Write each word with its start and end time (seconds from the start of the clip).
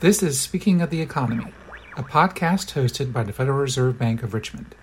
This 0.00 0.22
is 0.22 0.40
Speaking 0.40 0.80
of 0.80 0.88
the 0.88 1.02
Economy, 1.02 1.52
a 1.98 2.02
podcast 2.02 2.72
hosted 2.72 3.12
by 3.12 3.22
the 3.22 3.34
Federal 3.34 3.58
Reserve 3.58 3.98
Bank 3.98 4.22
of 4.22 4.32
Richmond. 4.32 4.74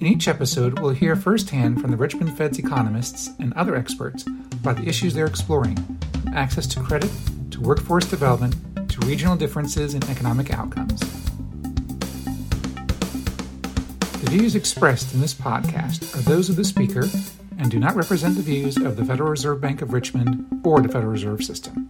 In 0.00 0.06
each 0.06 0.26
episode, 0.26 0.78
we'll 0.78 0.94
hear 0.94 1.14
firsthand 1.16 1.82
from 1.82 1.90
the 1.90 1.98
Richmond 1.98 2.34
Fed's 2.34 2.58
economists 2.58 3.28
and 3.38 3.52
other 3.52 3.76
experts 3.76 4.24
about 4.54 4.78
the 4.78 4.88
issues 4.88 5.12
they're 5.12 5.26
exploring 5.26 5.76
from 6.22 6.32
access 6.32 6.66
to 6.68 6.80
credit, 6.80 7.10
to 7.50 7.60
workforce 7.60 8.08
development, 8.08 8.56
to 8.90 9.06
regional 9.06 9.36
differences 9.36 9.92
in 9.92 10.02
economic 10.04 10.54
outcomes. 10.54 10.98
The 14.22 14.30
views 14.30 14.54
expressed 14.54 15.12
in 15.12 15.20
this 15.20 15.34
podcast 15.34 16.16
are 16.16 16.22
those 16.22 16.48
of 16.48 16.56
the 16.56 16.64
speaker 16.64 17.06
and 17.60 17.70
do 17.70 17.78
not 17.78 17.94
represent 17.94 18.36
the 18.36 18.42
views 18.42 18.78
of 18.78 18.96
the 18.96 19.04
Federal 19.04 19.28
Reserve 19.28 19.60
Bank 19.60 19.82
of 19.82 19.92
Richmond 19.92 20.62
or 20.64 20.80
the 20.80 20.88
Federal 20.88 21.12
Reserve 21.12 21.44
System. 21.44 21.86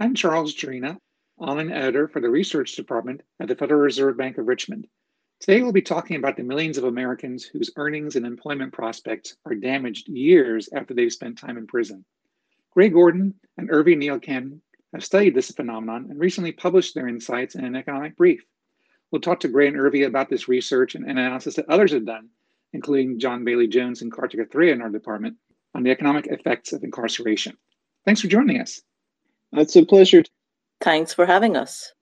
I'm 0.00 0.16
Charles 0.16 0.56
Gerena, 0.56 0.98
online 1.38 1.70
editor 1.70 2.08
for 2.08 2.20
the 2.20 2.28
Research 2.28 2.74
Department 2.74 3.22
at 3.38 3.46
the 3.46 3.54
Federal 3.54 3.80
Reserve 3.80 4.16
Bank 4.16 4.38
of 4.38 4.48
Richmond. 4.48 4.88
Today, 5.38 5.62
we'll 5.62 5.70
be 5.70 5.82
talking 5.82 6.16
about 6.16 6.36
the 6.36 6.42
millions 6.42 6.78
of 6.78 6.84
Americans 6.84 7.44
whose 7.44 7.70
earnings 7.76 8.16
and 8.16 8.26
employment 8.26 8.72
prospects 8.72 9.36
are 9.44 9.54
damaged 9.54 10.08
years 10.08 10.68
after 10.74 10.92
they've 10.92 11.12
spent 11.12 11.38
time 11.38 11.56
in 11.56 11.68
prison. 11.68 12.04
Grey 12.72 12.88
Gordon 12.88 13.34
and 13.56 13.70
Urvi 13.70 13.96
Neelakantan 13.96 14.58
have 14.92 15.04
studied 15.04 15.36
this 15.36 15.52
phenomenon 15.52 16.08
and 16.10 16.18
recently 16.18 16.50
published 16.50 16.96
their 16.96 17.06
insights 17.06 17.54
in 17.54 17.64
an 17.64 17.76
economic 17.76 18.16
brief. 18.16 18.44
We'll 19.12 19.20
talk 19.20 19.38
to 19.40 19.48
Grey 19.48 19.68
and 19.68 19.76
Irvi 19.76 20.06
about 20.08 20.28
this 20.28 20.48
research 20.48 20.96
and 20.96 21.08
analysis 21.08 21.54
that 21.54 21.68
others 21.68 21.92
have 21.92 22.04
done 22.04 22.30
including 22.72 23.18
John 23.18 23.44
Bailey 23.44 23.66
Jones 23.66 24.02
and 24.02 24.12
Kartik 24.12 24.40
Athreya 24.40 24.72
in 24.72 24.82
our 24.82 24.90
department, 24.90 25.36
on 25.74 25.82
the 25.82 25.90
economic 25.90 26.26
effects 26.26 26.72
of 26.72 26.82
incarceration. 26.82 27.56
Thanks 28.04 28.20
for 28.20 28.28
joining 28.28 28.60
us. 28.60 28.80
It's 29.52 29.76
a 29.76 29.84
pleasure. 29.84 30.22
Thanks 30.80 31.14
for 31.14 31.26
having 31.26 31.56
us. 31.56 31.92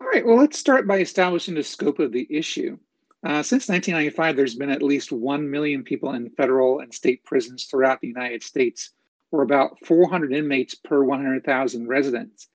All 0.00 0.06
right, 0.06 0.24
well, 0.24 0.36
let's 0.36 0.58
start 0.58 0.86
by 0.86 0.98
establishing 0.98 1.54
the 1.54 1.62
scope 1.62 1.98
of 1.98 2.12
the 2.12 2.26
issue. 2.30 2.78
Uh, 3.22 3.42
since 3.42 3.68
1995, 3.68 4.36
there's 4.36 4.54
been 4.54 4.70
at 4.70 4.82
least 4.82 5.12
1 5.12 5.50
million 5.50 5.82
people 5.84 6.14
in 6.14 6.30
federal 6.30 6.80
and 6.80 6.92
state 6.92 7.22
prisons 7.24 7.64
throughout 7.64 8.00
the 8.00 8.08
United 8.08 8.42
States, 8.42 8.92
or 9.30 9.42
about 9.42 9.76
400 9.84 10.32
inmates 10.32 10.74
per 10.74 11.04
100,000 11.04 11.86
residents. 11.86 12.48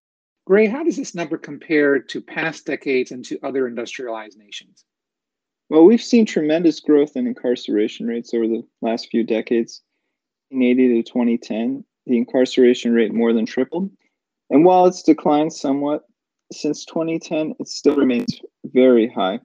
Grey, 0.45 0.65
how 0.65 0.83
does 0.83 0.97
this 0.97 1.15
number 1.15 1.37
compare 1.37 1.99
to 1.99 2.21
past 2.21 2.65
decades 2.65 3.11
and 3.11 3.23
to 3.25 3.39
other 3.43 3.67
industrialized 3.67 4.37
nations? 4.37 4.85
Well, 5.69 5.83
we've 5.83 6.01
seen 6.01 6.25
tremendous 6.25 6.79
growth 6.79 7.15
in 7.15 7.25
incarceration 7.25 8.07
rates 8.07 8.33
over 8.33 8.47
the 8.47 8.63
last 8.81 9.07
few 9.09 9.23
decades. 9.23 9.81
In 10.51 10.59
1980 10.59 11.03
to 11.03 11.11
2010, 11.11 11.83
the 12.05 12.17
incarceration 12.17 12.93
rate 12.93 13.13
more 13.13 13.33
than 13.33 13.45
tripled. 13.45 13.89
And 14.51 14.63
while 14.63 14.85
it's 14.85 15.01
declined 15.01 15.53
somewhat 15.53 16.03
since 16.51 16.85
2010, 16.85 17.55
it 17.59 17.67
still 17.67 17.95
remains 17.95 18.39
very 18.65 19.07
high. 19.07 19.39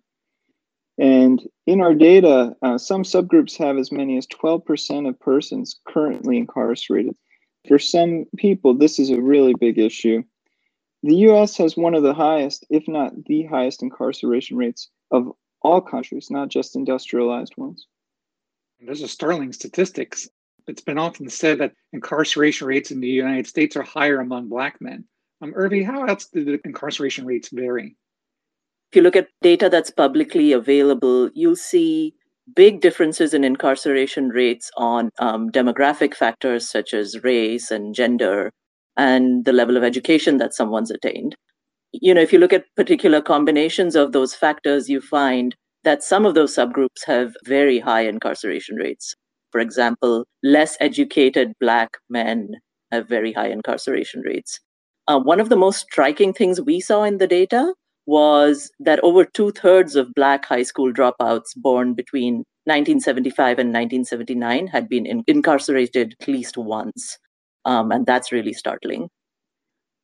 And 0.98 1.40
in 1.66 1.80
our 1.80 1.94
data, 1.94 2.54
uh, 2.60 2.76
some 2.76 3.02
subgroups 3.02 3.56
have 3.56 3.78
as 3.78 3.90
many 3.90 4.18
as 4.18 4.26
12% 4.26 5.08
of 5.08 5.18
persons 5.18 5.80
currently 5.88 6.36
incarcerated. 6.36 7.16
For 7.66 7.78
some 7.78 8.26
people, 8.36 8.74
this 8.74 8.98
is 8.98 9.08
a 9.08 9.20
really 9.20 9.54
big 9.58 9.78
issue. 9.78 10.22
The 11.02 11.16
US 11.16 11.56
has 11.56 11.78
one 11.78 11.94
of 11.94 12.02
the 12.02 12.12
highest, 12.12 12.66
if 12.68 12.86
not 12.86 13.12
the 13.24 13.44
highest, 13.44 13.82
incarceration 13.82 14.58
rates 14.58 14.90
of 15.10 15.32
all 15.62 15.80
countries, 15.80 16.30
not 16.30 16.48
just 16.48 16.76
industrialized 16.76 17.56
ones. 17.56 17.86
Those 18.86 19.02
are 19.02 19.08
startling 19.08 19.52
statistics. 19.52 20.28
It's 20.66 20.82
been 20.82 20.98
often 20.98 21.28
said 21.28 21.58
that 21.58 21.74
incarceration 21.92 22.66
rates 22.66 22.90
in 22.90 23.00
the 23.00 23.08
United 23.08 23.46
States 23.46 23.76
are 23.76 23.82
higher 23.82 24.20
among 24.20 24.48
Black 24.48 24.80
men. 24.80 25.04
Um, 25.42 25.52
Urvi, 25.52 25.84
how 25.84 26.04
else 26.04 26.26
do 26.26 26.44
the 26.44 26.60
incarceration 26.64 27.26
rates 27.26 27.50
vary? 27.52 27.96
If 28.90 28.96
you 28.96 29.02
look 29.02 29.16
at 29.16 29.28
data 29.42 29.68
that's 29.68 29.90
publicly 29.90 30.52
available, 30.52 31.30
you'll 31.34 31.56
see 31.56 32.14
big 32.54 32.80
differences 32.80 33.32
in 33.32 33.44
incarceration 33.44 34.30
rates 34.30 34.70
on 34.76 35.10
um, 35.18 35.50
demographic 35.50 36.14
factors 36.14 36.68
such 36.68 36.92
as 36.92 37.22
race 37.22 37.70
and 37.70 37.94
gender 37.94 38.50
and 38.96 39.44
the 39.44 39.52
level 39.52 39.76
of 39.76 39.84
education 39.84 40.38
that 40.38 40.54
someone's 40.54 40.90
attained 40.90 41.36
you 41.92 42.14
know, 42.14 42.20
if 42.20 42.32
you 42.32 42.38
look 42.38 42.52
at 42.52 42.64
particular 42.76 43.20
combinations 43.20 43.96
of 43.96 44.12
those 44.12 44.34
factors, 44.34 44.88
you 44.88 45.00
find 45.00 45.54
that 45.84 46.02
some 46.02 46.26
of 46.26 46.34
those 46.34 46.54
subgroups 46.54 47.04
have 47.06 47.34
very 47.44 47.78
high 47.78 48.02
incarceration 48.02 48.76
rates. 48.76 49.14
For 49.50 49.60
example, 49.60 50.24
less 50.42 50.76
educated 50.80 51.52
Black 51.60 51.96
men 52.08 52.52
have 52.92 53.08
very 53.08 53.32
high 53.32 53.48
incarceration 53.48 54.20
rates. 54.20 54.60
Uh, 55.08 55.18
one 55.18 55.40
of 55.40 55.48
the 55.48 55.56
most 55.56 55.80
striking 55.80 56.32
things 56.32 56.60
we 56.60 56.80
saw 56.80 57.02
in 57.02 57.18
the 57.18 57.26
data 57.26 57.74
was 58.06 58.70
that 58.78 59.00
over 59.00 59.24
two 59.24 59.50
thirds 59.52 59.96
of 59.96 60.14
Black 60.14 60.44
high 60.44 60.62
school 60.62 60.92
dropouts 60.92 61.50
born 61.56 61.94
between 61.94 62.44
1975 62.64 63.58
and 63.58 63.70
1979 63.70 64.66
had 64.66 64.88
been 64.88 65.06
in- 65.06 65.24
incarcerated 65.26 66.14
at 66.20 66.28
least 66.28 66.56
once. 66.56 67.18
Um, 67.64 67.90
and 67.90 68.06
that's 68.06 68.32
really 68.32 68.52
startling. 68.52 69.08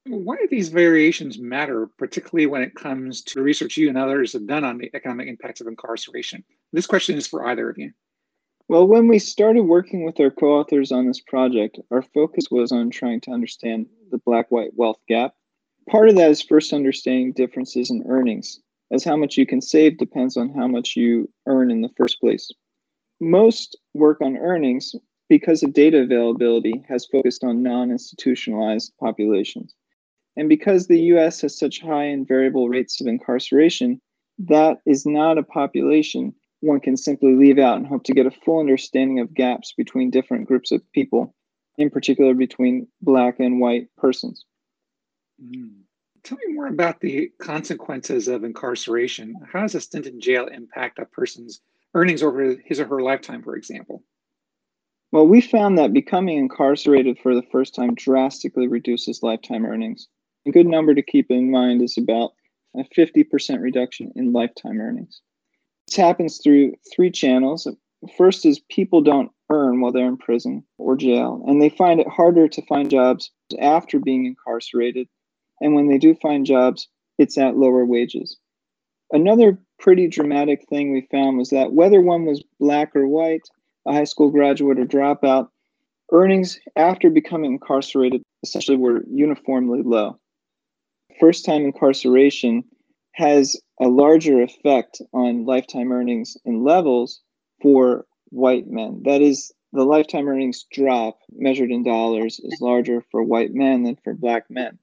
Why 0.08 0.36
do 0.36 0.46
these 0.48 0.68
variations 0.68 1.38
matter, 1.38 1.88
particularly 1.98 2.46
when 2.46 2.62
it 2.62 2.76
comes 2.76 3.22
to 3.22 3.42
research 3.42 3.76
you 3.76 3.88
and 3.88 3.98
others 3.98 4.34
have 4.34 4.46
done 4.46 4.62
on 4.62 4.78
the 4.78 4.88
economic 4.94 5.26
impacts 5.26 5.60
of 5.60 5.66
incarceration? 5.66 6.44
This 6.72 6.86
question 6.86 7.16
is 7.16 7.26
for 7.26 7.44
either 7.46 7.68
of 7.68 7.76
you. 7.76 7.90
Well, 8.68 8.86
when 8.86 9.08
we 9.08 9.18
started 9.18 9.62
working 9.62 10.04
with 10.04 10.20
our 10.20 10.30
co 10.30 10.58
authors 10.58 10.92
on 10.92 11.06
this 11.06 11.20
project, 11.20 11.80
our 11.90 12.02
focus 12.02 12.46
was 12.52 12.70
on 12.70 12.90
trying 12.90 13.20
to 13.22 13.32
understand 13.32 13.86
the 14.10 14.18
black 14.18 14.50
white 14.50 14.74
wealth 14.74 15.00
gap. 15.08 15.34
Part 15.88 16.08
of 16.08 16.16
that 16.16 16.30
is 16.30 16.42
first 16.42 16.72
understanding 16.72 17.32
differences 17.32 17.90
in 17.90 18.04
earnings, 18.08 18.60
as 18.92 19.02
how 19.02 19.16
much 19.16 19.36
you 19.36 19.46
can 19.46 19.60
save 19.60 19.98
depends 19.98 20.36
on 20.36 20.50
how 20.50 20.68
much 20.68 20.94
you 20.94 21.28
earn 21.46 21.70
in 21.70 21.80
the 21.80 21.92
first 21.96 22.20
place. 22.20 22.48
Most 23.20 23.76
work 23.94 24.20
on 24.20 24.36
earnings, 24.36 24.94
because 25.28 25.64
of 25.64 25.72
data 25.72 25.98
availability, 25.98 26.84
has 26.88 27.06
focused 27.06 27.42
on 27.42 27.62
non 27.62 27.90
institutionalized 27.90 28.92
populations. 29.00 29.74
And 30.36 30.48
because 30.48 30.86
the 30.86 31.00
US 31.12 31.40
has 31.40 31.58
such 31.58 31.80
high 31.80 32.04
and 32.04 32.28
variable 32.28 32.68
rates 32.68 33.00
of 33.00 33.06
incarceration, 33.06 34.00
that 34.38 34.78
is 34.84 35.06
not 35.06 35.38
a 35.38 35.42
population 35.42 36.34
one 36.60 36.80
can 36.80 36.96
simply 36.96 37.34
leave 37.34 37.58
out 37.58 37.76
and 37.76 37.86
hope 37.86 38.04
to 38.04 38.14
get 38.14 38.26
a 38.26 38.30
full 38.30 38.60
understanding 38.60 39.20
of 39.20 39.34
gaps 39.34 39.72
between 39.76 40.10
different 40.10 40.46
groups 40.46 40.72
of 40.72 40.90
people, 40.92 41.34
in 41.78 41.90
particular 41.90 42.34
between 42.34 42.88
Black 43.02 43.38
and 43.40 43.60
white 43.60 43.88
persons. 43.96 44.44
Mm. 45.42 45.82
Tell 46.22 46.38
me 46.38 46.54
more 46.54 46.66
about 46.66 47.00
the 47.00 47.30
consequences 47.40 48.26
of 48.26 48.42
incarceration. 48.42 49.36
How 49.52 49.62
does 49.62 49.76
a 49.76 49.80
stint 49.80 50.06
in 50.06 50.20
jail 50.20 50.46
impact 50.46 50.98
a 50.98 51.04
person's 51.04 51.60
earnings 51.94 52.22
over 52.22 52.56
his 52.64 52.80
or 52.80 52.86
her 52.86 53.00
lifetime, 53.00 53.42
for 53.42 53.54
example? 53.54 54.02
Well, 55.12 55.28
we 55.28 55.40
found 55.40 55.78
that 55.78 55.92
becoming 55.92 56.36
incarcerated 56.36 57.18
for 57.22 57.34
the 57.34 57.46
first 57.52 57.76
time 57.76 57.94
drastically 57.94 58.66
reduces 58.66 59.22
lifetime 59.22 59.64
earnings. 59.64 60.08
A 60.46 60.52
good 60.52 60.68
number 60.68 60.94
to 60.94 61.02
keep 61.02 61.28
in 61.28 61.50
mind 61.50 61.82
is 61.82 61.98
about 61.98 62.32
a 62.76 62.84
50% 62.96 63.60
reduction 63.60 64.12
in 64.14 64.32
lifetime 64.32 64.80
earnings. 64.80 65.20
This 65.88 65.96
happens 65.96 66.38
through 66.38 66.74
three 66.94 67.10
channels. 67.10 67.66
First 68.16 68.46
is 68.46 68.60
people 68.70 69.00
don't 69.00 69.32
earn 69.50 69.80
while 69.80 69.90
they're 69.90 70.06
in 70.06 70.16
prison 70.16 70.62
or 70.78 70.94
jail, 70.96 71.42
and 71.48 71.60
they 71.60 71.68
find 71.68 71.98
it 71.98 72.06
harder 72.06 72.46
to 72.46 72.66
find 72.66 72.88
jobs 72.88 73.32
after 73.60 73.98
being 73.98 74.24
incarcerated. 74.24 75.08
And 75.60 75.74
when 75.74 75.88
they 75.88 75.98
do 75.98 76.14
find 76.14 76.46
jobs, 76.46 76.86
it's 77.18 77.36
at 77.38 77.56
lower 77.56 77.84
wages. 77.84 78.36
Another 79.10 79.58
pretty 79.80 80.06
dramatic 80.06 80.64
thing 80.68 80.92
we 80.92 81.08
found 81.10 81.38
was 81.38 81.50
that 81.50 81.72
whether 81.72 82.00
one 82.00 82.24
was 82.24 82.44
black 82.60 82.94
or 82.94 83.08
white, 83.08 83.48
a 83.84 83.92
high 83.92 84.04
school 84.04 84.30
graduate 84.30 84.78
or 84.78 84.84
dropout, 84.84 85.48
earnings 86.12 86.60
after 86.76 87.10
becoming 87.10 87.54
incarcerated 87.54 88.22
essentially 88.44 88.76
were 88.76 89.02
uniformly 89.08 89.82
low 89.82 90.20
first 91.18 91.44
time 91.44 91.62
incarceration 91.62 92.64
has 93.12 93.56
a 93.80 93.88
larger 93.88 94.42
effect 94.42 95.00
on 95.12 95.46
lifetime 95.46 95.90
earnings 95.92 96.36
and 96.44 96.64
levels 96.64 97.20
for 97.62 98.06
white 98.30 98.66
men. 98.66 99.02
That 99.04 99.22
is, 99.22 99.52
the 99.72 99.84
lifetime 99.84 100.28
earnings 100.28 100.66
drop 100.70 101.18
measured 101.32 101.70
in 101.70 101.82
dollars 101.82 102.40
is 102.40 102.60
larger 102.60 103.02
for 103.10 103.22
white 103.22 103.52
men 103.52 103.84
than 103.84 103.96
for 104.04 104.14
black 104.14 104.44
men. 104.50 104.78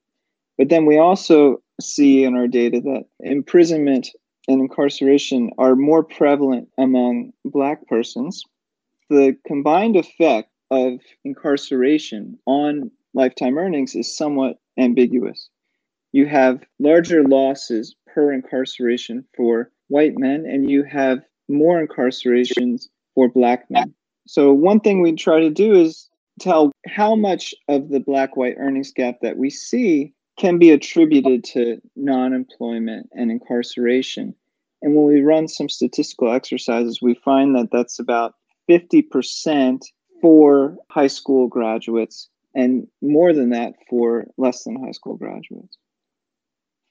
But 0.58 0.70
then 0.70 0.86
we 0.86 0.98
also 0.98 1.62
see 1.82 2.24
in 2.24 2.36
our 2.36 2.48
data 2.48 2.82
that 2.82 3.06
imprisonment 3.20 4.10
and 4.48 4.62
incarceration 4.62 5.52
are 5.58 5.76
more 5.76 6.04
prevalent 6.04 6.70
among 6.78 7.32
black 7.46 7.88
persons. 7.88 8.44
The 9.10 9.38
combined 9.48 9.96
effect 9.96 10.50
of 10.70 11.00
incarceration 11.24 12.40
on 12.46 12.92
lifetime 13.14 13.58
earnings 13.58 13.96
is 13.96 14.16
somewhat 14.16 14.58
ambiguous 14.78 15.50
you 16.14 16.28
have 16.28 16.64
larger 16.80 17.24
losses 17.24 17.96
per 18.08 18.32
incarceration 18.32 19.26
for 19.36 19.72
white 19.90 20.18
men, 20.18 20.46
and 20.46 20.70
you 20.70 20.84
have 20.84 21.20
more 21.50 21.86
incarcerations 21.86 22.84
for 23.16 23.28
black 23.28 23.70
men. 23.70 23.94
So, 24.28 24.54
one 24.54 24.80
thing 24.80 25.02
we 25.02 25.14
try 25.14 25.42
to 25.42 25.50
do 25.50 25.74
is 25.74 26.08
tell 26.40 26.72
how 26.88 27.16
much 27.16 27.54
of 27.68 27.90
the 27.90 28.00
black 28.00 28.38
white 28.38 28.56
earnings 28.58 28.92
gap 28.92 29.16
that 29.22 29.38
we 29.38 29.50
see 29.50 30.14
can 30.40 30.58
be 30.58 30.70
attributed 30.70 31.44
to 31.44 31.82
non 31.96 32.34
employment 32.34 33.10
and 33.14 33.30
incarceration. 33.32 34.34
And 34.82 34.96
when 34.96 35.08
we 35.08 35.22
run 35.22 35.48
some 35.48 35.70
statistical 35.70 36.32
exercises, 36.32 37.02
we 37.02 37.16
find 37.16 37.56
that 37.56 37.70
that's 37.72 38.00
about 38.00 38.36
50% 38.70 39.82
for 40.22 40.78
high 40.90 41.08
school 41.08 41.48
graduates 41.48 42.30
and 42.56 42.88
more 43.02 43.34
than 43.34 43.50
that 43.50 43.74
for 43.90 44.26
less 44.38 44.64
than 44.64 44.84
high 44.84 44.92
school 44.92 45.16
graduates. 45.16 45.78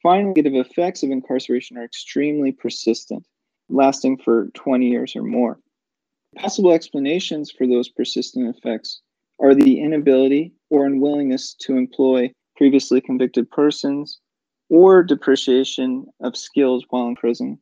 Finally, 0.03 0.35
negative 0.35 0.55
effects 0.55 1.03
of 1.03 1.11
incarceration 1.11 1.79
are 1.79 1.85
extremely 1.85 2.51
persistent, 2.51 3.25
lasting 3.69 4.19
for 4.19 4.49
20 4.55 4.89
years 4.89 5.15
or 5.15 5.23
more. 5.23 5.61
Possible 6.37 6.73
explanations 6.73 7.51
for 7.51 7.67
those 7.67 7.89
persistent 7.89 8.55
effects 8.57 9.01
are 9.39 9.55
the 9.55 9.81
inability 9.81 10.53
or 10.71 10.87
unwillingness 10.87 11.55
to 11.55 11.77
employ 11.77 12.33
previously 12.57 13.01
convicted 13.01 13.51
persons 13.51 14.21
or 14.69 15.03
depreciation 15.03 16.07
of 16.21 16.37
skills 16.37 16.85
while 16.91 17.07
in 17.07 17.15
prison. 17.15 17.59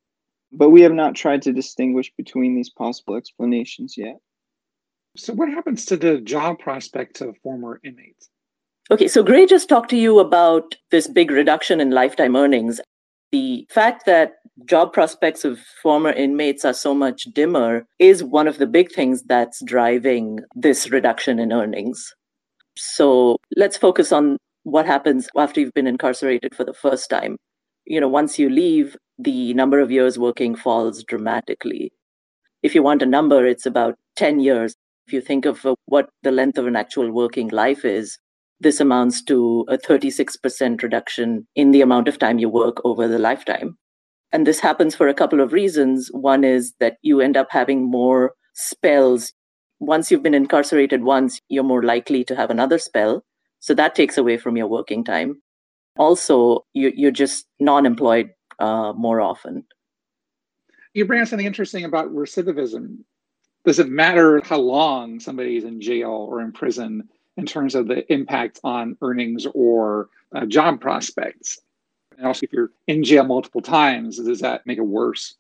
But 0.53 0.71
we 0.71 0.83
have 0.83 0.93
not 0.93 1.15
tried 1.15 1.43
to 1.43 1.53
distinguish 1.53 2.13
between 2.17 2.55
these 2.55 2.71
possible 2.71 3.17
explanations 3.17 3.97
yet. 3.97 4.19
So, 5.17 5.33
what 5.35 5.49
happens 5.49 5.85
to 5.87 5.97
the 5.97 6.21
job 6.21 6.59
prospects 6.59 7.21
of 7.21 7.37
former 7.43 7.81
inmates? 7.85 8.31
Okay, 8.89 9.09
so 9.09 9.23
Grey 9.23 9.47
just 9.47 9.69
talked 9.69 9.91
to 9.91 9.97
you 9.97 10.19
about 10.19 10.77
this 10.91 11.07
big 11.07 11.31
reduction 11.31 11.81
in 11.81 11.91
lifetime 11.91 12.35
earnings. 12.35 12.81
The 13.33 13.67
fact 13.71 14.05
that 14.07 14.33
job 14.65 14.93
prospects 14.93 15.45
of 15.45 15.59
former 15.83 16.11
inmates 16.11 16.65
are 16.65 16.73
so 16.75 16.95
much 16.95 17.25
dimmer 17.33 17.87
is 17.99 18.25
one 18.25 18.49
of 18.49 18.59
the 18.59 18.67
big 18.67 18.91
things 18.91 19.23
that's 19.23 19.63
driving 19.65 20.41
this 20.55 20.91
reduction 20.91 21.39
in 21.39 21.53
earnings. 21.53 22.15
So 22.77 23.37
let's 23.57 23.77
focus 23.77 24.11
on 24.11 24.39
what 24.65 24.87
happens 24.87 25.29
after 25.37 25.61
you've 25.61 25.75
been 25.75 25.87
incarcerated 25.87 26.55
for 26.55 26.65
the 26.65 26.75
first 26.75 27.09
time. 27.09 27.37
You 27.87 28.01
know, 28.01 28.09
once 28.09 28.39
you 28.39 28.51
leave, 28.51 28.97
the 29.19 29.55
number 29.55 29.81
of 29.81 29.91
years 29.91 30.19
working 30.19 30.57
falls 30.57 31.05
dramatically. 31.05 31.93
If 32.63 32.75
you 32.75 32.83
want 32.83 33.03
a 33.03 33.07
number, 33.07 33.47
it's 33.47 33.67
about 33.67 33.97
10 34.17 34.41
years. 34.41 34.75
If 35.07 35.13
you 35.13 35.21
think 35.21 35.45
of 35.45 35.65
what 35.87 36.09
the 36.23 36.31
length 36.31 36.59
of 36.59 36.67
an 36.67 36.77
actual 36.77 37.11
working 37.11 37.49
life 37.49 37.85
is, 37.85 38.19
this 38.61 38.81
amounts 38.81 39.23
to 39.25 39.65
a 39.69 39.79
36% 39.79 40.83
reduction 40.83 41.47
in 41.57 41.71
the 41.71 41.81
amount 41.81 42.09
of 42.09 42.19
time 42.19 42.39
you 42.39 42.49
work 42.49 42.77
over 42.85 43.09
the 43.09 43.19
lifetime. 43.19 43.77
And 44.33 44.47
this 44.47 44.61
happens 44.61 44.95
for 44.95 45.09
a 45.09 45.15
couple 45.15 45.41
of 45.41 45.53
reasons. 45.53 46.09
One 46.13 46.45
is 46.45 46.75
that 46.79 46.99
you 47.03 47.21
end 47.21 47.37
up 47.37 47.49
having 47.51 47.91
more 47.91 48.35
spells. 48.55 49.33
Once 49.81 50.11
you've 50.11 50.23
been 50.23 50.35
incarcerated 50.35 51.03
once, 51.03 51.41
you're 51.49 51.65
more 51.65 51.83
likely 51.83 52.23
to 52.25 52.37
have 52.37 52.51
another 52.51 52.79
spell. 52.79 53.25
So 53.61 53.75
that 53.75 53.95
takes 53.95 54.17
away 54.17 54.37
from 54.37 54.57
your 54.57 54.69
working 54.69 55.05
time. 55.05 55.43
Also, 55.99 56.65
you, 56.73 57.09
are 57.09 57.13
just 57.13 57.47
non 57.59 57.87
employed 57.87 58.31
uh, 58.59 58.93
more 58.93 59.21
often. 59.21 59.65
You 60.95 61.05
bring 61.05 61.23
up 61.23 61.29
something 61.29 61.47
interesting 61.47 61.85
about 61.85 62.15
recidivism. 62.15 62.99
Does 63.65 63.79
it 63.79 63.89
matter 63.89 64.41
how 64.45 64.59
long 64.59 65.21
somebody's 65.21 65.65
in 65.65 65.81
jail 65.81 66.11
or 66.11 66.41
in 66.41 66.53
prison 66.53 67.09
in 67.37 67.47
terms 67.47 67.75
of 67.75 67.89
the 67.89 68.11
impact 68.13 68.61
on 68.65 68.97
earnings 69.03 69.47
or 69.55 70.09
uh, 70.35 70.47
job 70.47 70.81
prospects? 70.81 71.59
And 72.17 72.27
also, 72.27 72.45
if 72.45 72.53
you're 72.53 72.71
in 72.87 73.03
jail 73.03 73.25
multiple 73.25 73.63
times, 73.63 74.19
does 74.19 74.41
that 74.41 74.67
make 74.67 74.79
it 74.79 74.87
worse? 74.87 75.35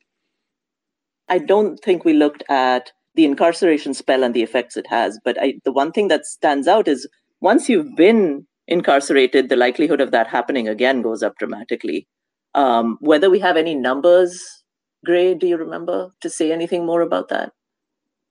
I 1.28 1.38
don't 1.38 1.78
think 1.78 2.04
we 2.04 2.12
looked 2.12 2.42
at 2.48 2.90
the 3.14 3.24
incarceration 3.24 3.94
spell 3.94 4.24
and 4.24 4.34
the 4.34 4.42
effects 4.42 4.76
it 4.76 4.86
has. 4.88 5.18
But 5.24 5.36
I, 5.40 5.54
the 5.64 5.72
one 5.72 5.92
thing 5.92 6.08
that 6.08 6.26
stands 6.26 6.66
out 6.66 6.88
is 6.88 7.08
once 7.40 7.68
you've 7.68 7.94
been 7.96 8.46
incarcerated, 8.66 9.48
the 9.48 9.56
likelihood 9.56 10.00
of 10.00 10.10
that 10.12 10.26
happening 10.26 10.68
again 10.68 11.02
goes 11.02 11.22
up 11.22 11.36
dramatically. 11.38 12.06
Um, 12.54 12.98
whether 13.00 13.30
we 13.30 13.38
have 13.40 13.56
any 13.56 13.74
numbers, 13.74 14.62
Grey, 15.04 15.34
do 15.34 15.46
you 15.46 15.56
remember 15.56 16.12
to 16.20 16.30
say 16.30 16.52
anything 16.52 16.86
more 16.86 17.00
about 17.00 17.28
that? 17.28 17.52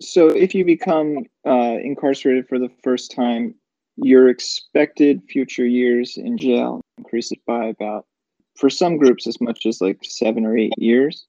So, 0.01 0.29
if 0.29 0.55
you 0.55 0.63
become 0.63 1.25
uh, 1.45 1.77
incarcerated 1.83 2.47
for 2.47 2.57
the 2.57 2.69
first 2.83 3.11
time, 3.11 3.55
your 3.97 4.29
expected 4.29 5.23
future 5.29 5.65
years 5.65 6.15
in 6.17 6.37
jail 6.37 6.81
increases 6.97 7.37
by 7.45 7.65
about, 7.65 8.05
for 8.55 8.69
some 8.69 8.97
groups, 8.97 9.27
as 9.27 9.41
much 9.41 9.65
as 9.65 9.81
like 9.81 9.99
seven 10.03 10.45
or 10.45 10.57
eight 10.57 10.73
years. 10.77 11.25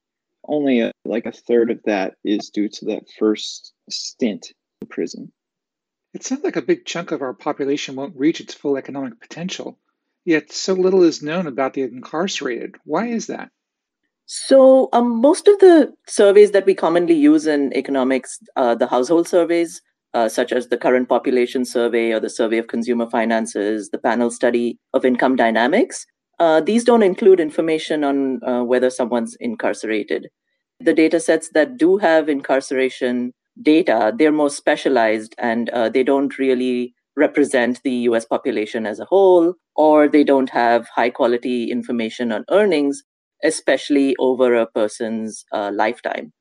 Only 0.46 0.80
a, 0.80 0.92
like 1.04 1.26
a 1.26 1.32
third 1.32 1.70
of 1.70 1.82
that 1.84 2.14
is 2.24 2.50
due 2.50 2.68
to 2.68 2.84
that 2.86 3.10
first 3.18 3.72
stint 3.90 4.52
in 4.80 4.88
prison. 4.88 5.32
It 6.14 6.24
sounds 6.24 6.42
like 6.42 6.56
a 6.56 6.62
big 6.62 6.86
chunk 6.86 7.12
of 7.12 7.22
our 7.22 7.34
population 7.34 7.94
won't 7.94 8.16
reach 8.16 8.40
its 8.40 8.54
full 8.54 8.76
economic 8.76 9.20
potential, 9.20 9.78
yet 10.24 10.52
so 10.52 10.74
little 10.74 11.02
is 11.02 11.22
known 11.22 11.46
about 11.46 11.74
the 11.74 11.82
incarcerated. 11.82 12.76
Why 12.84 13.08
is 13.08 13.26
that? 13.28 13.50
So, 14.32 14.88
um, 14.92 15.20
most 15.20 15.48
of 15.48 15.58
the 15.58 15.92
surveys 16.06 16.52
that 16.52 16.64
we 16.64 16.72
commonly 16.72 17.14
use 17.14 17.48
in 17.48 17.74
economics, 17.74 18.38
uh, 18.54 18.76
the 18.76 18.86
household 18.86 19.26
surveys, 19.26 19.82
uh, 20.14 20.28
such 20.28 20.52
as 20.52 20.68
the 20.68 20.76
current 20.76 21.08
population 21.08 21.64
survey 21.64 22.12
or 22.12 22.20
the 22.20 22.30
survey 22.30 22.58
of 22.58 22.68
consumer 22.68 23.10
finances, 23.10 23.90
the 23.90 23.98
panel 23.98 24.30
study 24.30 24.78
of 24.94 25.04
income 25.04 25.34
dynamics, 25.34 26.06
uh, 26.38 26.60
these 26.60 26.84
don't 26.84 27.02
include 27.02 27.40
information 27.40 28.04
on 28.04 28.40
uh, 28.44 28.62
whether 28.62 28.88
someone's 28.88 29.36
incarcerated. 29.40 30.28
The 30.78 30.94
data 30.94 31.18
sets 31.18 31.48
that 31.54 31.76
do 31.76 31.96
have 31.96 32.28
incarceration 32.28 33.32
data, 33.60 34.14
they're 34.16 34.30
more 34.30 34.48
specialized 34.48 35.34
and 35.38 35.70
uh, 35.70 35.88
they 35.88 36.04
don't 36.04 36.38
really 36.38 36.94
represent 37.16 37.80
the 37.82 38.06
US 38.10 38.26
population 38.26 38.86
as 38.86 39.00
a 39.00 39.06
whole, 39.06 39.54
or 39.74 40.06
they 40.06 40.22
don't 40.22 40.50
have 40.50 40.86
high 40.94 41.10
quality 41.10 41.68
information 41.68 42.30
on 42.30 42.44
earnings, 42.48 43.02
especially 43.44 44.14
over 44.18 44.54
a 44.54 44.66
person's 44.66 45.44
uh, 45.52 45.70
lifetime. 45.74 46.32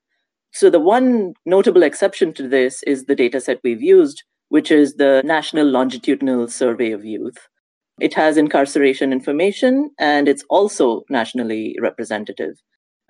So, 0.52 0.68
the 0.68 0.80
one 0.80 1.34
notable 1.46 1.82
exception 1.82 2.32
to 2.34 2.48
this 2.48 2.82
is 2.84 3.04
the 3.04 3.14
data 3.14 3.40
set 3.40 3.60
we've 3.62 3.82
used, 3.82 4.24
which 4.48 4.70
is 4.70 4.94
the 4.94 5.22
National 5.24 5.66
Longitudinal 5.66 6.48
Survey 6.48 6.90
of 6.90 7.04
Youth. 7.04 7.38
It 8.00 8.14
has 8.14 8.36
incarceration 8.36 9.12
information 9.12 9.90
and 9.98 10.26
it's 10.26 10.44
also 10.48 11.02
nationally 11.10 11.76
representative. 11.80 12.54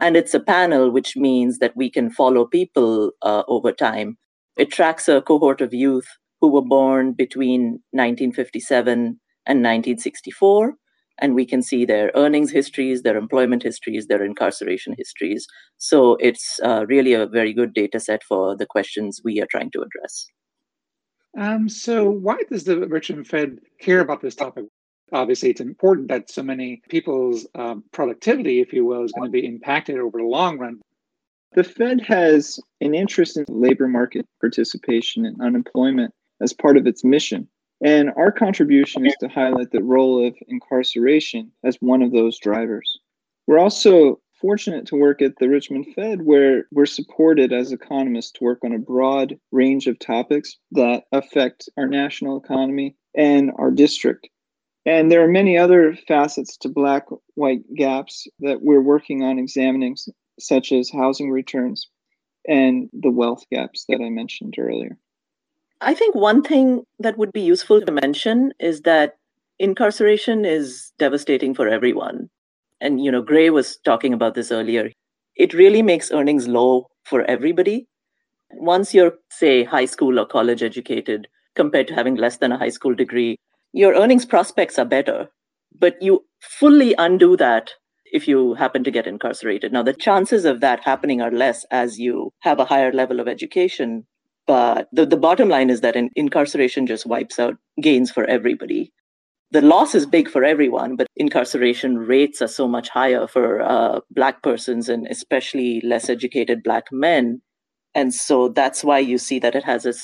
And 0.01 0.17
it's 0.17 0.35
a 0.35 0.41
panel, 0.41 0.91
which 0.91 1.17
means 1.17 1.59
that 1.59 1.77
we 1.77 1.91
can 1.91 2.11
follow 2.11 2.45
people 2.45 3.13
uh, 3.23 3.45
over 3.47 3.71
time. 3.71 4.19
It 4.57 4.71
tracks 4.73 5.09
a 5.09 5.23
cohort 5.23 5.61
of 5.61 5.73
youth 5.73 6.09
who 6.41 6.51
were 6.51 6.63
born 6.63 7.13
between 7.13 7.81
1957 7.93 9.21
and 9.47 9.59
1964. 9.59 10.75
And 11.21 11.35
we 11.35 11.45
can 11.45 11.63
see 11.63 11.85
their 11.85 12.11
earnings 12.15 12.51
histories, 12.51 13.03
their 13.03 13.17
employment 13.17 13.63
histories, 13.63 14.07
their 14.07 14.25
incarceration 14.25 14.95
histories. 14.97 15.47
So 15.77 16.17
it's 16.17 16.59
uh, 16.65 16.87
really 16.89 17.13
a 17.13 17.27
very 17.27 17.53
good 17.53 17.75
data 17.75 18.01
set 18.01 18.23
for 18.25 18.57
the 18.57 18.67
questions 18.67 19.21
we 19.25 19.41
are 19.41 19.49
trying 19.51 19.71
to 19.73 19.83
address. 19.83 20.27
Um, 21.39 21.69
so, 21.69 22.11
why 22.11 22.39
does 22.51 22.65
the 22.65 22.89
Richmond 22.89 23.29
Fed 23.29 23.59
care 23.79 24.01
about 24.01 24.21
this 24.21 24.35
topic? 24.35 24.65
obviously 25.13 25.51
it's 25.51 25.61
important 25.61 26.09
that 26.09 26.31
so 26.31 26.43
many 26.43 26.83
people's 26.89 27.47
um, 27.55 27.85
productivity, 27.93 28.61
if 28.61 28.73
you 28.73 28.85
will, 28.85 29.05
is 29.05 29.13
going 29.13 29.29
to 29.29 29.33
be 29.33 29.47
impacted 29.47 29.99
over 29.99 30.19
the 30.19 30.25
long 30.25 30.59
run. 30.59 30.81
The 31.55 31.65
Fed 31.65 32.01
has 32.03 32.61
an 32.81 32.95
interest 32.95 33.37
in 33.37 33.45
labor 33.49 33.89
market 33.89 34.27
participation 34.41 35.27
and 35.27 35.41
unemployment 35.41 36.15
as 36.41 36.53
part 36.53 36.77
of 36.77 36.87
its 36.87 37.03
mission. 37.05 37.49
And 37.83 38.11
our 38.17 38.31
contribution 38.31 39.07
is 39.07 39.17
to 39.21 39.29
highlight 39.29 39.71
the 39.71 39.83
role 39.83 40.27
of 40.27 40.35
incarceration 40.49 41.51
as 41.65 41.77
one 41.81 42.03
of 42.03 42.13
those 42.13 42.39
drivers. 42.39 42.99
We're 43.47 43.59
also 43.59 44.21
fortunate 44.41 44.87
to 44.87 44.97
work 44.97 45.21
at 45.23 45.33
the 45.39 45.49
Richmond 45.49 45.87
Fed, 45.95 46.23
where 46.23 46.67
we're 46.73 46.87
supported 46.87 47.53
as 47.53 47.73
economists 47.73 48.33
to 48.33 48.45
work 48.45 48.61
on 48.65 48.73
a 48.73 48.79
broad 48.79 49.39
range 49.53 49.87
of 49.87 49.99
topics 49.99 50.57
that 50.73 51.05
affect 51.13 51.69
our 51.77 51.87
national 51.87 52.39
economy 52.39 52.97
and 53.17 53.51
our 53.57 53.71
district. 53.71 54.29
And 54.87 55.11
there 55.11 55.23
are 55.23 55.29
many 55.29 55.59
other 55.59 55.95
facets 56.09 56.57
to 56.59 56.69
black 56.69 57.07
white 57.35 57.63
gaps 57.75 58.27
that 58.41 58.63
we're 58.63 58.81
working 58.81 59.23
on 59.23 59.39
examining, 59.39 59.97
such 60.39 60.73
as 60.73 60.91
housing 60.91 61.31
returns 61.31 61.89
and 62.49 62.89
the 62.93 63.11
wealth 63.11 63.45
gaps 63.53 63.85
that 63.89 64.01
I 64.01 64.09
mentioned 64.09 64.55
earlier. 64.59 64.97
I 65.81 65.95
think 65.95 66.15
one 66.15 66.43
thing 66.43 66.85
that 66.99 67.17
would 67.17 67.33
be 67.33 67.41
useful 67.41 67.81
to 67.81 67.93
mention 67.93 68.53
is 68.61 68.83
that 68.83 69.15
incarceration 69.59 70.45
is 70.45 70.93
devastating 70.99 71.55
for 71.55 71.69
everyone. 71.69 72.29
And, 72.81 73.03
you 73.03 73.11
know, 73.11 73.23
Grey 73.23 73.51
was 73.51 73.79
talking 73.85 74.13
about 74.13 74.35
this 74.35 74.53
earlier. 74.53 74.91
It 75.37 75.55
really 75.55 75.83
makes 75.83 76.11
earnings 76.11 76.49
low 76.49 76.87
for 77.05 77.23
everybody. 77.25 77.87
Once 78.53 78.93
you're, 78.95 79.15
say, 79.31 79.65
high 79.65 79.85
school 79.87 80.19
or 80.19 80.27
college 80.27 80.63
educated, 80.63 81.29
compared 81.55 81.89
to 81.89 81.95
having 81.95 82.17
less 82.17 82.39
than 82.39 82.53
a 82.53 82.59
high 82.59 82.69
school 82.71 82.95
degree, 82.95 83.37
your 83.73 83.95
earnings 83.95 84.27
prospects 84.27 84.79
are 84.79 84.85
better, 84.85 85.29
but 85.79 86.01
you 86.01 86.25
fully 86.41 86.95
undo 86.99 87.37
that 87.37 87.71
if 88.13 88.27
you 88.27 88.55
happen 88.55 88.83
to 88.85 88.91
get 88.91 89.07
incarcerated. 89.07 89.73
Now, 89.73 89.83
the 89.83 89.93
chances 89.93 90.45
of 90.45 90.61
that 90.61 90.85
happening 90.85 91.21
are 91.21 91.31
less 91.31 91.65
as 91.71 91.99
you 91.99 92.33
have 92.41 92.59
a 92.59 92.65
higher 92.65 92.93
level 92.93 93.21
of 93.21 93.29
education, 93.29 94.07
But 94.51 94.89
the, 94.91 95.07
the 95.07 95.17
bottom 95.17 95.49
line 95.49 95.71
is 95.71 95.81
that 95.83 95.95
in, 95.95 96.11
incarceration 96.17 96.85
just 96.85 97.07
wipes 97.07 97.39
out 97.39 97.57
gains 97.81 98.11
for 98.11 98.25
everybody. 98.25 98.93
The 99.53 99.61
loss 99.61 99.95
is 99.95 100.07
big 100.07 100.29
for 100.29 100.43
everyone, 100.43 100.97
but 100.97 101.07
incarceration 101.15 101.97
rates 101.97 102.43
are 102.43 102.49
so 102.49 102.67
much 102.67 102.89
higher 102.89 103.29
for 103.29 103.63
uh, 103.63 104.01
Black 104.11 104.43
persons 104.43 104.89
and 104.89 105.07
especially 105.07 105.81
less 105.85 106.11
educated 106.11 106.65
Black 106.65 106.87
men. 106.91 107.43
And 107.95 108.13
so 108.13 108.49
that's 108.49 108.83
why 108.83 108.99
you 108.99 109.19
see 109.19 109.39
that 109.39 109.55
it 109.55 109.63
has 109.63 109.87
a, 109.87 109.95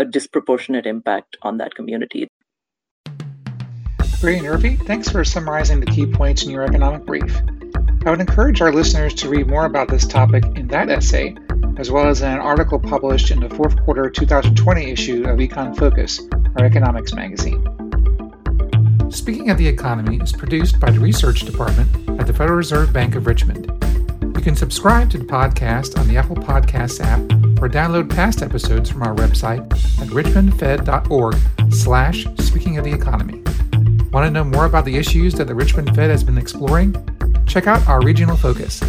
a 0.00 0.04
disproportionate 0.04 0.84
impact 0.84 1.36
on 1.42 1.58
that 1.58 1.76
community. 1.76 2.26
Brady 4.20 4.40
Nervy, 4.40 4.74
thanks 4.74 5.08
for 5.08 5.22
summarizing 5.22 5.78
the 5.78 5.86
key 5.86 6.06
points 6.06 6.42
in 6.42 6.50
your 6.50 6.64
economic 6.64 7.06
brief. 7.06 7.40
I 8.04 8.10
would 8.10 8.20
encourage 8.20 8.60
our 8.60 8.72
listeners 8.72 9.14
to 9.14 9.28
read 9.28 9.46
more 9.46 9.64
about 9.64 9.86
this 9.86 10.08
topic 10.08 10.44
in 10.56 10.66
that 10.68 10.90
essay, 10.90 11.36
as 11.78 11.90
well 11.90 12.08
as 12.08 12.22
in 12.22 12.30
an 12.30 12.38
article 12.38 12.78
published 12.78 13.30
in 13.30 13.40
the 13.40 13.50
fourth 13.50 13.80
quarter 13.84 14.08
2020 14.08 14.90
issue 14.90 15.24
of 15.28 15.38
Econ 15.38 15.76
Focus, 15.76 16.20
our 16.58 16.64
economics 16.64 17.12
magazine. 17.12 17.62
Speaking 19.10 19.50
of 19.50 19.58
the 19.58 19.68
Economy 19.68 20.16
is 20.18 20.32
produced 20.32 20.80
by 20.80 20.90
the 20.90 21.00
Research 21.00 21.40
Department 21.40 22.20
at 22.20 22.26
the 22.26 22.32
Federal 22.32 22.56
Reserve 22.56 22.92
Bank 22.92 23.14
of 23.14 23.26
Richmond. 23.26 23.66
You 24.22 24.42
can 24.42 24.56
subscribe 24.56 25.10
to 25.10 25.18
the 25.18 25.24
podcast 25.24 25.98
on 25.98 26.08
the 26.08 26.16
Apple 26.16 26.36
Podcasts 26.36 27.00
app 27.00 27.20
or 27.62 27.68
download 27.68 28.08
past 28.14 28.42
episodes 28.42 28.90
from 28.90 29.02
our 29.02 29.14
website 29.14 29.60
at 30.00 30.08
richmondfed.org 30.08 31.72
slash 31.72 32.26
speaking 32.38 32.78
of 32.78 32.84
the 32.84 32.92
economy. 32.92 33.42
Want 34.10 34.26
to 34.26 34.30
know 34.30 34.44
more 34.44 34.64
about 34.64 34.84
the 34.84 34.96
issues 34.96 35.34
that 35.34 35.46
the 35.46 35.54
Richmond 35.54 35.94
Fed 35.94 36.10
has 36.10 36.24
been 36.24 36.38
exploring? 36.38 36.94
Check 37.46 37.66
out 37.66 37.86
our 37.86 38.00
Regional 38.02 38.36
Focus, 38.36 38.82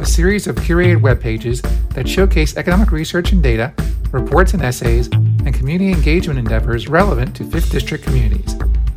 a 0.00 0.06
series 0.06 0.46
of 0.46 0.56
curated 0.56 1.00
web 1.00 1.20
pages 1.20 1.62
that 1.90 2.08
showcase 2.08 2.56
economic 2.56 2.90
research 2.90 3.32
and 3.32 3.42
data, 3.42 3.72
reports 4.10 4.54
and 4.54 4.62
essays, 4.62 5.08
and 5.12 5.54
community 5.54 5.92
engagement 5.92 6.38
endeavors 6.38 6.88
relevant 6.88 7.34
to 7.36 7.44
5th 7.44 7.70
District 7.70 8.04
communities. 8.04 8.56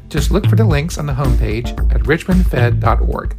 Just 0.10 0.32
look 0.32 0.46
for 0.48 0.56
the 0.56 0.64
links 0.64 0.98
on 0.98 1.06
the 1.06 1.14
homepage 1.14 1.70
at 1.94 2.02
richmondfed.org. 2.02 3.36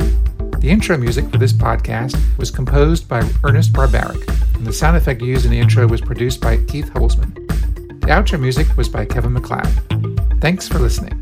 The 0.60 0.70
intro 0.70 0.96
music 0.96 1.28
for 1.30 1.38
this 1.38 1.52
podcast 1.52 2.18
was 2.36 2.50
composed 2.50 3.08
by 3.08 3.28
Ernest 3.44 3.72
Barbaric, 3.72 4.28
and 4.54 4.66
the 4.66 4.72
sound 4.72 4.96
effect 4.96 5.22
used 5.22 5.44
in 5.44 5.50
the 5.50 5.60
intro 5.60 5.86
was 5.86 6.00
produced 6.00 6.40
by 6.40 6.56
Keith 6.64 6.90
Hubblesman. 6.90 7.34
The 8.00 8.08
outro 8.08 8.40
music 8.40 8.76
was 8.76 8.88
by 8.88 9.04
Kevin 9.04 9.34
MacLeod. 9.34 9.68
Thanks 10.40 10.66
for 10.66 10.78
listening. 10.78 11.17